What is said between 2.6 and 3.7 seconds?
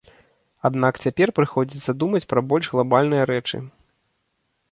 глабальныя рэчы.